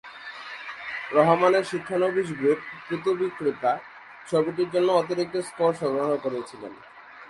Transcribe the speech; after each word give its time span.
রহমানের 1.11 1.63
শিক্ষানবিশ 1.63 2.27
গ্রুপ 2.39 2.59
কুতুব-ই-কৃপা, 2.87 3.71
ছবিটির 4.27 4.69
জন্য 4.73 4.89
অতিরিক্ত 4.91 5.35
স্কোর 5.49 5.71
সরবরাহ 5.79 6.11
করেছিল। 6.25 6.61